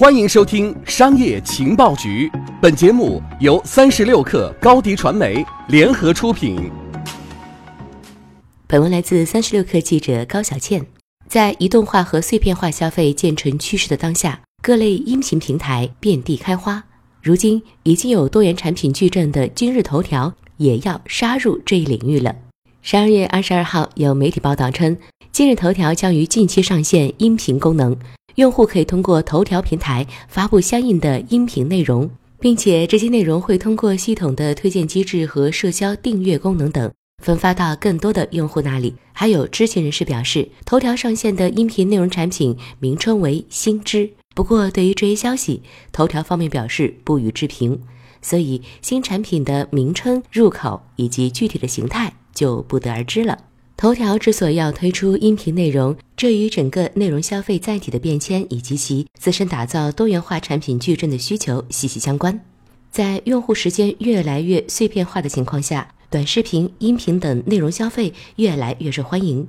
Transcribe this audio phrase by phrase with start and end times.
[0.00, 2.26] 欢迎收听《商业情报局》，
[2.58, 6.70] 本节目由三十六克高低传媒联合出品。
[8.66, 10.82] 本文来自三十六克记者高小倩。
[11.28, 16.82] 在移动化和碎片化消费渐成趋势的当下，各类音频平台遍地开花。
[17.22, 22.34] 如今，已经有多元产品矩阵的今日头条也要杀入这一领域了。
[22.80, 24.96] 十二月二十二号，有媒体报道称。
[25.30, 27.96] 今日头条将于近期上线音频功能，
[28.36, 36.90] 用户可以通过头条平台发布相应的音频内容，并且这些内容会通过系统的推荐机制和社交订阅功能等
[37.22, 38.94] 分发到更多的用户那里。
[39.12, 47.78] 还有知情人士表示，头条上线的音频内容产品名称为“新知”，不过对于这一消息，头条方面表示不予置评，
[48.22, 53.38] 所以新产品的名称、入口以及具体的形态就不得而知了。
[53.80, 62.38] 头条之所以要推出音频内容，这与整个内容消费载体的变迁以及其自身打造多元化产品矩阵的需求息息相关。
[62.90, 69.48] 在用户时间越来越碎片化的情况下，短视频、音频等内容消费越来越受欢迎。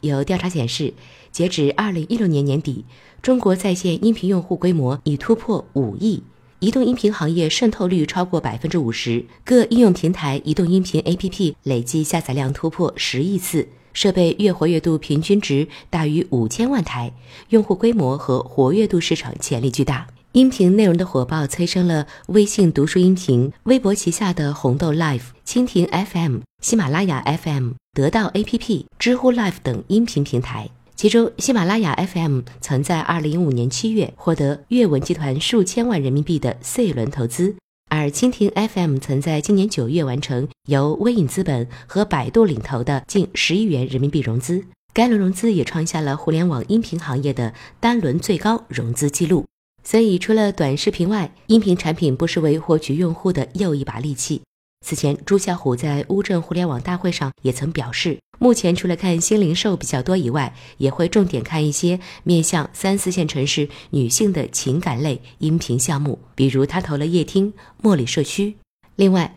[0.00, 0.94] 有调查显示，
[1.32, 2.84] 截止二零一六年年底，
[3.20, 6.22] 中国在线音频用户规模已突破五亿。
[6.62, 17.12] 移动音频行业渗透率超过百分之五十，各应用平台移动音频 APP 累计下载量突破十亿次，设备月活跃度平均值大于五千万台，
[17.48, 20.06] 用户规模和活跃度市场潜力巨大。
[20.30, 30.70] 音频内容的火爆催生了微信读书音频、微博旗下的红豆 Live、蜻蜓 FM、喜马拉雅 FM、得到 APP、知乎 Live 等音频平台。
[31.02, 37.56] 其中，喜马拉雅 FM 曾在二零一五年七月获得阅文集团数千万人民币的 C 轮投资，
[37.90, 44.62] 而蜻蜓 FM 曾在今年九月完成由微影资本和百度领投的近十亿元人民币融资，
[44.94, 49.44] 该轮融资也创下了互联网音频行业的单轮最高融资记录。
[49.82, 54.42] 所以，除了短视频外，音频产品不失为获取用户的又一把利器。
[54.82, 58.18] 此前，朱啸虎在乌镇互联网大会上也曾表示。
[58.38, 68.56] 目前除了看新零售比较多以外，也会重点看一些面向三四线城市女性的情感类音频项目，比如他投了夜听、茉莉社区。
[68.96, 69.36] 另外，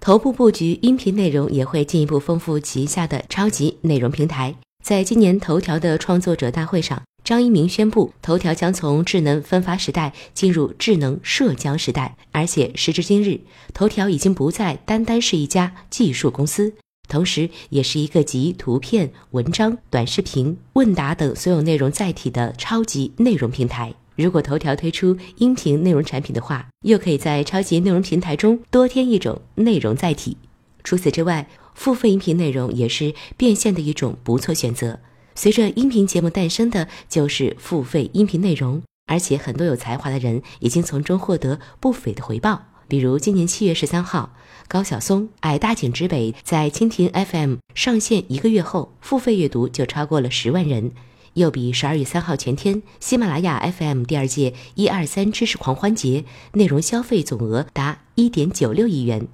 [0.00, 4.56] 头部布局音频内容也会进一步丰富旗下的超级内容平台。
[4.82, 13.42] 在今年头条的创作者大会上，张一鸣宣布，头条将从智能分发时代进入智能社交时代，而且时至今日，
[13.72, 16.74] 头条已经不再单单是一家技术公司。
[17.08, 23.94] 同时，也是一个集图片、文章、短视频、问答等所有内容载体的超级内容平台。
[24.16, 30.36] 如果头条推出音频内容产品的话，又可以在超级内容平台中多添一种内容载体。
[30.82, 34.98] 除此之外，付费音频内容也是变现的一种不错选择。
[35.40, 42.64] 随着音频节目诞生的就是付费音频内容，而且很多有才华的人已经从中获得不菲的回报。
[42.88, 44.34] 比如今年七月十三号，
[44.68, 50.92] 高晓松《矮大紧直北》在蜻蜓 FM 上线一个月后，付费阅读就超过了十万人，
[51.32, 59.26] 又比十二月三号全天喜马拉雅 FM 第二届“一二三知识狂欢节”内容消费总额达一点九六亿元。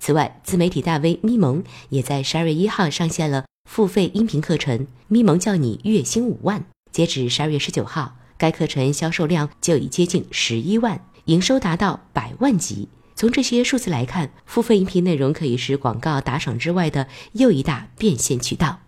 [0.00, 4.78] 此外，自媒体大 V 咪蒙也在十二月一号上线了付费音频课程
[5.08, 12.88] 《咪蒙教你月薪五万》，截止十二月十九号，该课程销售量就已接近十一万，营收达到百万级。
[13.14, 18.80] 从这些数字来看，付费音频内容可以是广告打赏之外的又一大变现渠道。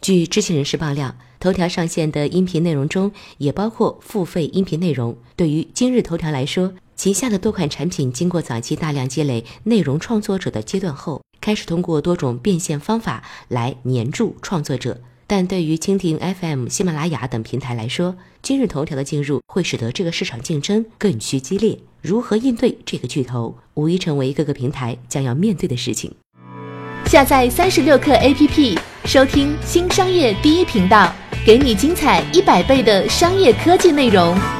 [0.00, 5.16] 据知情人士爆料，头条上线的音频内容中也包括付费音频内容。
[5.34, 15.00] 对于今日头条来说，旗下的多款产品经过早期大量积累内容创作者的阶段后，开始通过多种变现方法来黏住创作者。
[15.26, 21.78] 但对于蜻蜓 FM、喜马拉雅等平台来说，今日头条的进入会使得这个市场竞争更趋激烈。
[22.02, 26.12] 如何应对这个巨头，无疑成为各个平台将要面对的事情。
[27.06, 31.12] 下载三十六课 APP，收听新商业第一频道，
[31.46, 34.59] 给你精彩一百倍的商业科技内容。